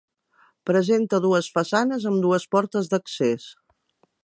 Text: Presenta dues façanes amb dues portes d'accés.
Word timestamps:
Presenta 0.69 1.19
dues 1.25 1.51
façanes 1.59 2.09
amb 2.13 2.25
dues 2.25 2.49
portes 2.57 2.91
d'accés. 2.95 3.49